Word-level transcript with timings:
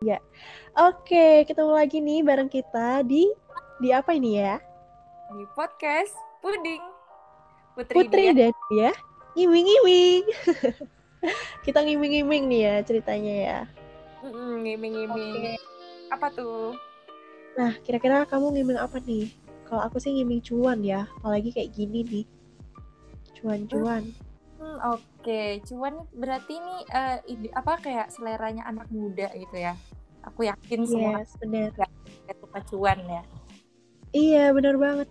Ya. 0.00 0.16
Oke, 0.80 1.44
ketemu 1.44 1.76
lagi 1.76 2.00
nih 2.00 2.24
bareng 2.24 2.48
kita 2.48 3.04
di 3.04 3.28
di 3.84 3.92
apa 3.92 4.16
ini 4.16 4.40
ya? 4.40 4.56
Di 5.28 5.44
podcast 5.52 6.16
Puding. 6.40 6.80
Putri, 7.76 7.92
Putri 8.00 8.24
dan 8.32 8.56
ya. 8.72 8.96
Ngiming-ngiming. 9.36 10.24
kita 11.68 11.84
ngiming-ngiming 11.84 12.48
nih 12.48 12.60
ya 12.64 12.74
ceritanya 12.80 13.34
ya. 13.44 13.58
Ngiming-ngiming. 14.24 15.60
Okay. 15.60 15.60
Apa 16.08 16.32
tuh? 16.32 16.80
Nah, 17.60 17.76
kira-kira 17.84 18.24
kamu 18.24 18.56
ngiming 18.56 18.80
apa 18.80 19.04
nih? 19.04 19.28
Kalau 19.68 19.84
aku 19.84 20.00
sih 20.00 20.16
ngiming 20.16 20.40
cuan 20.40 20.80
ya, 20.80 21.12
apalagi 21.20 21.52
kayak 21.52 21.76
gini 21.76 22.00
nih. 22.08 22.26
Cuan-cuan. 23.36 24.16
Hmm, 24.60 24.76
Oke, 24.92 25.00
okay. 25.24 25.48
cuan 25.64 26.04
berarti 26.12 26.60
ini 26.60 26.76
uh, 26.92 27.16
ide, 27.24 27.48
apa 27.56 27.80
kayak 27.80 28.12
seleranya 28.12 28.68
anak 28.68 28.92
muda 28.92 29.32
gitu 29.32 29.56
ya? 29.56 29.72
Aku 30.28 30.44
yakin 30.44 30.84
semua 30.84 31.24
yes, 31.24 31.32
bener. 31.40 31.72
ya 32.28 32.34
suka 32.36 32.60
cuan 32.68 33.00
ya. 33.08 33.22
Iya, 34.12 34.44
bener 34.52 34.76
banget. 34.76 35.08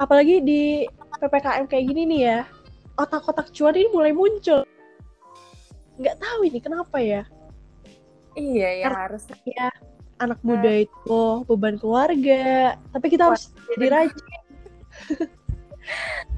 Apalagi 0.00 0.40
di 0.40 0.88
ppkm 1.12 1.68
kayak 1.68 1.84
gini 1.92 2.02
nih 2.08 2.20
ya, 2.24 2.40
otak-otak 2.96 3.52
cuan 3.52 3.76
ini 3.76 3.92
mulai 3.92 4.16
muncul. 4.16 4.64
Nggak 6.00 6.16
tahu 6.16 6.40
ini 6.48 6.58
kenapa 6.64 6.96
ya? 6.96 7.28
Iya 8.32 8.68
ya 8.80 8.86
Karena, 8.88 9.00
harus. 9.12 9.22
Ya, 9.44 9.68
anak 10.24 10.40
muda 10.40 10.72
itu 10.72 11.44
beban 11.44 11.76
keluarga, 11.76 12.80
tapi 12.96 13.06
kita 13.12 13.28
harus 13.28 13.52
jadi 13.76 13.86
rajin. 13.92 14.40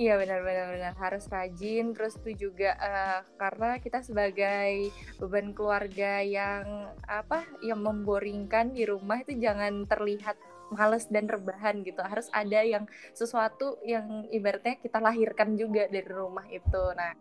Iya 0.00 0.16
benar-benar 0.16 0.66
benar 0.72 0.94
harus 0.96 1.28
rajin 1.28 1.92
terus 1.92 2.16
itu 2.24 2.48
juga 2.48 2.72
uh, 2.80 3.20
karena 3.36 3.76
kita 3.84 4.00
sebagai 4.00 4.88
beban 5.20 5.52
keluarga 5.52 6.24
yang 6.24 6.88
apa 7.04 7.44
yang 7.60 7.84
memboringkan 7.84 8.72
di 8.72 8.88
rumah 8.88 9.20
itu 9.20 9.36
jangan 9.36 9.84
terlihat 9.84 10.40
males 10.72 11.04
dan 11.12 11.28
rebahan 11.28 11.84
gitu. 11.84 12.00
Harus 12.00 12.32
ada 12.32 12.64
yang 12.64 12.88
sesuatu 13.12 13.76
yang 13.84 14.24
ibaratnya 14.32 14.80
kita 14.80 15.04
lahirkan 15.04 15.60
juga 15.60 15.84
dari 15.92 16.08
rumah 16.08 16.48
itu. 16.48 16.84
Nah 16.96 17.12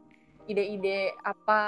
ide-ide 0.48 1.14
apa 1.20 1.62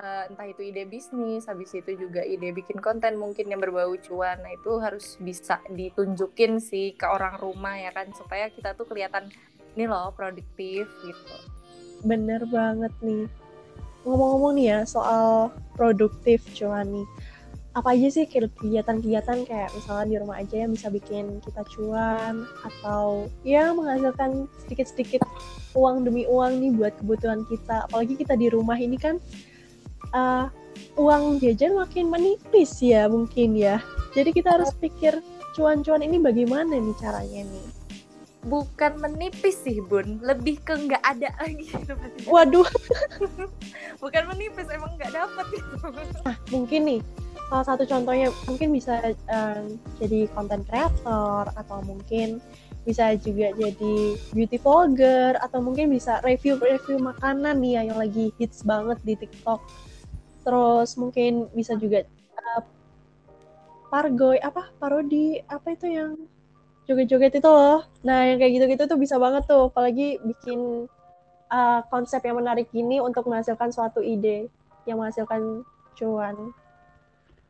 uh, 0.00 0.24
entah 0.32 0.48
itu 0.48 0.64
ide 0.72 0.88
bisnis 0.88 1.44
habis 1.52 1.70
itu 1.76 2.00
juga 2.00 2.24
ide 2.24 2.56
bikin 2.56 2.80
konten 2.80 3.20
mungkin 3.20 3.52
yang 3.52 3.60
berbau 3.60 3.92
cuan. 4.00 4.40
Nah 4.40 4.56
itu 4.56 4.72
harus 4.80 5.20
bisa 5.20 5.60
ditunjukin 5.68 6.64
sih 6.64 6.96
ke 6.96 7.04
orang 7.04 7.36
rumah 7.44 7.76
ya 7.76 7.92
kan 7.92 8.08
supaya 8.16 8.48
kita 8.48 8.72
tuh 8.72 8.88
kelihatan 8.88 9.28
ini 9.76 9.84
loh 9.84 10.08
produktif 10.16 10.88
gitu. 11.04 11.36
Bener 12.02 12.42
banget 12.48 12.90
nih. 13.04 13.28
Ngomong-ngomong 14.08 14.52
nih 14.56 14.66
ya 14.72 14.78
soal 14.88 15.52
produktif 15.76 16.40
cuan 16.56 16.88
nih 16.88 17.06
apa 17.76 17.92
aja 17.92 18.08
sih 18.08 18.24
kegiatan-kegiatan 18.24 19.44
kayak 19.44 19.68
misalnya 19.76 20.06
di 20.08 20.16
rumah 20.16 20.40
aja 20.40 20.64
yang 20.64 20.72
bisa 20.72 20.88
bikin 20.88 21.44
kita 21.44 21.60
cuan 21.76 22.48
atau 22.64 23.28
ya 23.44 23.76
menghasilkan 23.76 24.48
sedikit-sedikit 24.64 25.20
uang 25.76 26.08
demi 26.08 26.24
uang 26.24 26.56
nih 26.56 26.72
buat 26.72 26.96
kebutuhan 26.96 27.44
kita. 27.44 27.84
Apalagi 27.84 28.16
kita 28.16 28.32
di 28.32 28.48
rumah 28.48 28.80
ini 28.80 28.96
kan 28.96 29.20
uh, 30.16 30.48
uang 30.96 31.36
jajan 31.44 31.76
makin 31.76 32.08
menipis 32.08 32.80
ya 32.80 33.12
mungkin 33.12 33.52
ya. 33.52 33.84
Jadi 34.16 34.32
kita 34.32 34.56
harus 34.56 34.72
pikir 34.72 35.20
cuan-cuan 35.52 36.00
ini 36.00 36.16
bagaimana 36.16 36.80
nih 36.80 36.96
caranya 36.96 37.44
nih 37.44 37.75
bukan 38.46 39.02
menipis 39.02 39.58
sih 39.60 39.82
bun. 39.82 40.22
Lebih 40.22 40.62
ke 40.62 40.78
nggak 40.78 41.02
ada 41.02 41.34
lagi. 41.42 41.66
Waduh. 42.32 42.66
Bukan 43.98 44.22
menipis 44.30 44.70
emang 44.70 44.94
nggak 44.96 45.12
dapet 45.12 45.46
gitu 45.52 45.76
nah 46.26 46.36
mungkin 46.50 46.80
nih 46.82 47.00
salah 47.46 47.66
satu 47.66 47.86
contohnya 47.86 48.28
mungkin 48.50 48.74
bisa 48.74 49.14
um, 49.30 49.78
jadi 50.02 50.26
konten 50.34 50.66
creator 50.66 51.46
atau 51.54 51.78
mungkin 51.86 52.42
bisa 52.86 53.18
juga 53.18 53.50
jadi 53.54 53.94
beauty 54.30 54.58
vlogger 54.62 55.34
atau 55.42 55.58
mungkin 55.58 55.90
bisa 55.90 56.22
review-review 56.22 57.02
makanan 57.02 57.58
nih 57.58 57.82
yang 57.82 57.98
lagi 57.98 58.30
hits 58.38 58.62
banget 58.62 58.98
di 59.02 59.18
TikTok. 59.18 59.58
Terus 60.46 60.94
mungkin 60.94 61.50
bisa 61.50 61.74
juga 61.74 62.06
uh, 62.38 62.62
pargoy 63.90 64.38
apa? 64.38 64.70
Parodi 64.78 65.42
apa 65.50 65.74
itu 65.74 65.86
yang 65.90 66.14
joget-joget 66.86 67.42
itu 67.42 67.50
loh. 67.50 67.82
Nah, 68.06 68.30
yang 68.30 68.38
kayak 68.38 68.52
gitu-gitu 68.62 68.82
tuh 68.86 68.98
bisa 68.98 69.18
banget 69.18 69.44
tuh, 69.44 69.68
apalagi 69.68 70.22
bikin 70.22 70.86
uh, 71.50 71.80
konsep 71.90 72.22
yang 72.22 72.38
menarik 72.38 72.70
gini 72.70 73.02
untuk 73.02 73.26
menghasilkan 73.26 73.74
suatu 73.74 74.00
ide 74.00 74.46
yang 74.86 75.02
menghasilkan 75.02 75.66
cuan. 75.98 76.54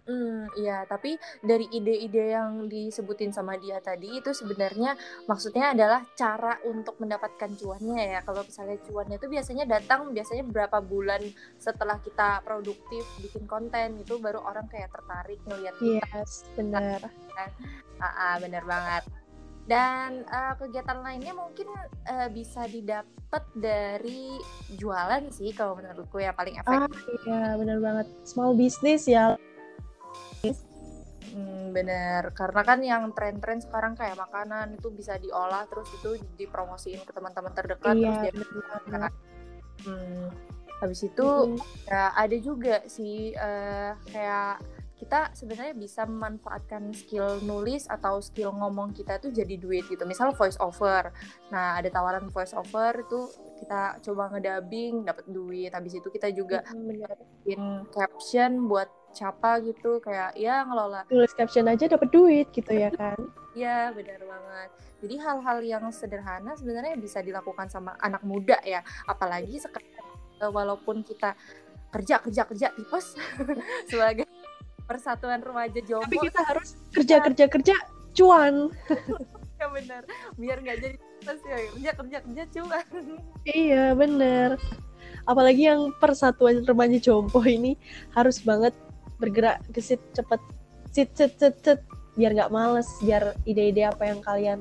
Hmm, 0.06 0.46
iya, 0.54 0.86
tapi 0.86 1.18
dari 1.42 1.66
ide-ide 1.66 2.30
yang 2.30 2.70
disebutin 2.70 3.34
sama 3.34 3.58
dia 3.58 3.82
tadi 3.82 4.22
itu 4.22 4.30
sebenarnya 4.30 4.94
maksudnya 5.26 5.74
adalah 5.74 6.06
cara 6.14 6.62
untuk 6.62 6.94
mendapatkan 7.02 7.50
cuannya 7.58 8.14
ya. 8.14 8.20
Kalau 8.22 8.46
misalnya 8.46 8.78
cuannya 8.86 9.18
itu 9.18 9.26
biasanya 9.26 9.66
datang 9.66 10.14
biasanya 10.14 10.46
beberapa 10.46 10.78
bulan 10.78 11.26
setelah 11.58 11.98
kita 11.98 12.38
produktif 12.46 13.02
bikin 13.18 13.50
konten 13.50 13.98
itu 13.98 14.14
baru 14.22 14.46
orang 14.46 14.70
kayak 14.70 14.94
tertarik 14.94 15.42
ngeliat 15.42 15.74
kita. 15.74 16.06
Yes, 16.22 16.46
benar. 16.54 17.02
Ah, 17.98 18.06
ah, 18.06 18.34
benar 18.38 18.62
banget 18.62 19.25
dan 19.66 20.22
uh, 20.30 20.54
kegiatan 20.54 21.02
lainnya 21.02 21.34
mungkin 21.34 21.66
uh, 22.06 22.30
bisa 22.30 22.70
didapat 22.70 23.42
dari 23.58 24.38
jualan 24.78 25.26
sih 25.34 25.50
kalau 25.50 25.74
menurutku 25.74 26.22
ya 26.22 26.30
paling 26.30 26.62
efektif. 26.62 26.86
Ah 26.86 27.18
iya 27.26 27.42
benar 27.58 27.78
banget 27.82 28.06
small 28.22 28.54
business 28.54 29.10
ya. 29.10 29.34
Hmm, 31.36 31.74
bener 31.74 32.32
karena 32.32 32.62
kan 32.64 32.78
yang 32.80 33.02
tren-tren 33.12 33.60
sekarang 33.60 33.92
kayak 33.98 34.16
makanan 34.16 34.78
itu 34.78 34.88
bisa 34.88 35.20
diolah 35.20 35.68
terus 35.68 35.90
itu 36.00 36.16
dipromosiin 36.38 37.04
ke 37.04 37.12
teman-teman 37.12 37.52
terdekat 37.52 37.92
iya, 37.92 38.32
terus 38.32 38.48
dia 38.48 38.78
kan. 38.88 39.12
hmm, 39.84 40.26
habis 40.80 41.00
itu 41.04 41.28
mm. 41.28 41.58
ya 41.90 42.16
ada 42.16 42.36
juga 42.40 42.80
sih 42.88 43.36
uh, 43.36 43.92
kayak 44.08 44.64
kita 44.96 45.28
sebenarnya 45.36 45.76
bisa 45.76 46.08
memanfaatkan 46.08 46.88
skill 46.96 47.44
nulis 47.44 47.84
atau 47.84 48.24
skill 48.24 48.56
ngomong 48.56 48.96
kita 48.96 49.20
itu 49.20 49.28
jadi 49.28 49.54
duit 49.60 49.84
gitu. 49.92 50.08
Misal 50.08 50.32
voice 50.32 50.56
over. 50.56 51.12
Nah, 51.52 51.76
ada 51.76 51.92
tawaran 51.92 52.32
voice 52.32 52.56
over 52.56 53.04
itu 53.04 53.28
kita 53.60 54.00
coba 54.00 54.32
ngedubbing 54.32 55.04
dapat 55.04 55.28
duit. 55.28 55.68
Habis 55.76 56.00
itu 56.00 56.08
kita 56.08 56.32
juga 56.32 56.64
bikin 57.44 57.84
caption 57.92 58.64
buat 58.72 58.88
siapa 59.16 59.64
gitu 59.64 59.96
kayak 60.04 60.36
ya 60.36 60.60
ngelola 60.68 61.08
tulis 61.08 61.32
caption 61.32 61.64
aja 61.72 61.88
dapat 61.88 62.08
duit 62.12 62.48
gitu 62.52 62.72
ya 62.72 62.92
kan. 62.92 63.16
Iya, 63.56 63.92
benar 63.92 64.20
banget. 64.20 64.68
Jadi 65.00 65.14
hal-hal 65.20 65.58
yang 65.64 65.84
sederhana 65.92 66.52
sebenarnya 66.56 66.96
bisa 67.00 67.20
dilakukan 67.24 67.68
sama 67.68 67.96
anak 68.00 68.20
muda 68.24 68.60
ya. 68.64 68.84
Apalagi 69.08 69.56
sekarang 69.60 69.92
walaupun 70.40 71.00
kita 71.00 71.32
kerja 71.96 72.20
kerja 72.20 72.42
kerja 72.44 72.68
tipes 72.76 73.16
sebagai 73.90 74.28
persatuan 74.86 75.42
remaja 75.42 75.82
Jomblo. 75.82 76.06
Tapi 76.08 76.30
kita 76.30 76.40
harus 76.46 76.78
kerja 76.94 77.16
kerja 77.22 77.44
kerja 77.50 77.74
cuan. 78.16 78.54
Ya 79.56 79.72
benar. 79.72 80.04
Biar 80.36 80.60
nggak 80.60 80.78
jadi 80.84 80.96
terus 81.24 81.40
ya. 81.48 81.56
Kerja 81.56 81.90
kerja 81.96 82.18
kerja 82.28 82.44
cuan. 82.52 82.84
Iya 83.48 83.96
benar. 83.96 84.60
Apalagi 85.24 85.64
yang 85.64 85.96
persatuan 85.96 86.60
remaja 86.60 87.00
Jompo 87.00 87.40
ini 87.40 87.72
harus 88.12 88.44
banget 88.44 88.76
bergerak 89.16 89.64
gesit 89.72 89.96
cepet 90.12 90.40
cit 90.92 91.08
cit 91.16 91.32
cit 91.40 91.56
cit 91.64 91.80
biar 92.20 92.36
nggak 92.36 92.52
males 92.52 92.88
biar 93.00 93.32
ide-ide 93.48 93.88
apa 93.88 94.04
yang 94.08 94.20
kalian 94.20 94.60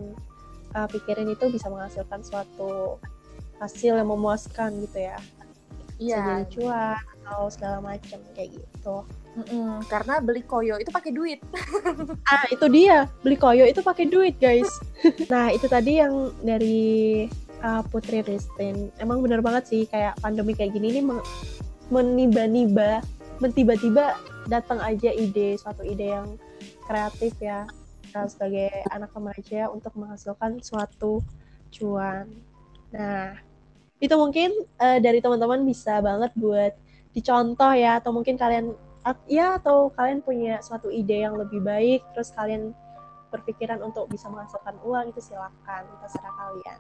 uh, 0.76 0.88
pikirin 0.88 1.32
itu 1.32 1.48
bisa 1.48 1.72
menghasilkan 1.72 2.24
suatu 2.24 3.00
hasil 3.60 3.96
yang 3.96 4.12
memuaskan 4.12 4.84
gitu 4.84 5.12
ya 5.12 5.20
iya 6.02 6.44
jadi 6.44 6.46
cuan 6.52 7.00
atau 7.26 7.42
segala 7.50 7.78
macam 7.82 8.20
kayak 8.36 8.50
gitu 8.54 8.98
Mm-mm, 9.36 9.84
karena 9.92 10.24
beli 10.24 10.48
koyo 10.48 10.80
itu 10.80 10.88
pakai 10.96 11.12
duit. 11.12 11.44
ah 12.32 12.48
itu 12.48 12.72
dia 12.72 13.04
beli 13.20 13.36
koyo 13.36 13.68
itu 13.68 13.84
pakai 13.84 14.08
duit 14.08 14.40
guys. 14.40 14.72
nah 15.32 15.52
itu 15.52 15.68
tadi 15.68 16.00
yang 16.00 16.32
dari 16.40 17.28
uh, 17.60 17.84
Putri 17.92 18.24
Ristin. 18.24 18.96
Emang 18.96 19.20
bener 19.20 19.44
banget 19.44 19.68
sih 19.68 19.84
kayak 19.92 20.16
pandemi 20.24 20.56
kayak 20.56 20.72
gini 20.72 20.88
nih 20.96 21.04
meniba-niba, 21.92 23.04
mentiba-tiba 23.44 24.16
datang 24.48 24.80
aja 24.80 25.12
ide 25.12 25.60
suatu 25.60 25.84
ide 25.84 26.16
yang 26.16 26.40
kreatif 26.88 27.36
ya 27.44 27.68
nah, 28.16 28.26
sebagai 28.32 28.72
anak 28.94 29.12
remaja 29.12 29.68
untuk 29.68 29.92
menghasilkan 30.00 30.64
suatu 30.64 31.20
cuan. 31.76 32.32
Nah 32.96 33.36
itu 34.04 34.16
mungkin 34.20 34.52
uh, 34.82 35.00
dari 35.00 35.24
teman-teman 35.24 35.64
bisa 35.64 36.04
banget 36.04 36.32
buat 36.36 36.76
dicontoh 37.16 37.72
ya 37.72 38.04
atau 38.04 38.12
mungkin 38.12 38.36
kalian 38.36 38.76
ya 39.30 39.56
atau 39.62 39.94
kalian 39.94 40.20
punya 40.20 40.60
suatu 40.60 40.92
ide 40.92 41.24
yang 41.24 41.40
lebih 41.40 41.64
baik 41.64 42.04
terus 42.12 42.34
kalian 42.36 42.76
berpikiran 43.32 43.80
untuk 43.80 44.12
bisa 44.12 44.28
menghasilkan 44.28 44.76
uang 44.84 45.16
itu 45.16 45.22
silakan 45.24 45.84
terserah 46.04 46.34
kalian 46.36 46.80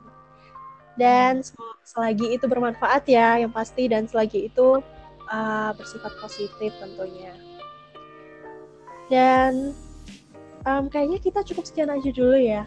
dan 0.95 1.43
selagi 1.87 2.35
itu 2.35 2.47
bermanfaat 2.47 3.07
ya 3.07 3.39
yang 3.39 3.51
pasti 3.51 3.87
dan 3.87 4.07
selagi 4.07 4.51
itu 4.51 4.83
uh, 5.31 5.71
bersifat 5.75 6.11
positif 6.19 6.71
tentunya 6.79 7.35
Dan 9.05 9.77
um, 10.65 10.89
kayaknya 10.89 11.21
kita 11.21 11.45
cukup 11.45 11.69
sekian 11.69 11.93
aja 11.93 12.09
dulu 12.09 12.37
ya. 12.41 12.65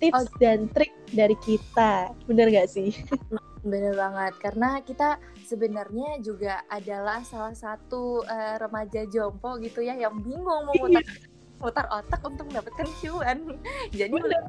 Tips 0.00 0.28
oh. 0.28 0.36
dan 0.40 0.68
trik 0.72 0.92
dari 1.12 1.36
kita. 1.44 2.12
Bener 2.24 2.48
gak 2.48 2.68
sih? 2.72 2.96
Bener 3.66 3.98
banget, 3.98 4.32
karena 4.38 4.78
kita 4.78 5.18
sebenarnya 5.42 6.22
juga 6.22 6.62
adalah 6.70 7.26
salah 7.26 7.50
satu 7.50 8.22
uh, 8.22 8.54
remaja 8.62 9.02
jompo 9.10 9.58
gitu 9.58 9.82
ya 9.82 9.98
yang 9.98 10.22
bingung 10.22 10.46
mau 10.46 10.70
mutar, 10.70 11.02
iya. 11.02 11.26
mutar 11.58 11.86
otak 11.90 12.22
untuk 12.22 12.46
mendapatkan 12.46 12.86
cuan. 13.02 13.58
Jadi 13.98 14.14
Bener. 14.14 14.46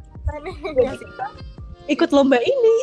kita 1.02 1.28
ikut 1.90 2.10
lomba 2.14 2.38
ini. 2.38 2.76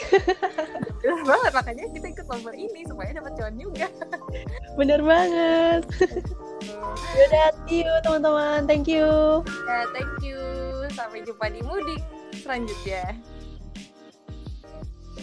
Bener 1.06 1.22
banget, 1.22 1.52
makanya 1.54 1.84
kita 1.94 2.06
ikut 2.18 2.26
lomba 2.26 2.50
ini 2.50 2.80
supaya 2.82 3.10
dapat 3.14 3.32
cuan 3.38 3.54
juga. 3.54 3.86
Bener 4.80 5.00
banget. 5.06 5.82
Yaudah, 7.14 7.50
see 7.70 7.86
you 7.86 7.94
teman-teman. 8.02 8.66
Thank 8.66 8.90
you. 8.90 9.06
Ya, 9.70 9.86
thank 9.94 10.18
you. 10.26 10.40
Sampai 10.98 11.22
jumpa 11.22 11.46
di 11.46 11.62
mudik 11.62 12.02
selanjutnya. 12.42 13.14